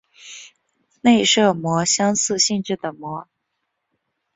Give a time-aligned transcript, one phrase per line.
[1.01, 3.29] 内射模相似性质的模。